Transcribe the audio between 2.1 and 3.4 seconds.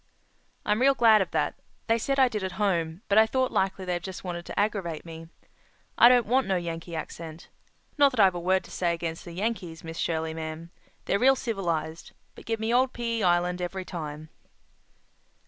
I did at home, but I